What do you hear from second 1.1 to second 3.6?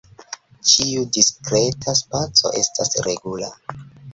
diskreta spaco estas regula.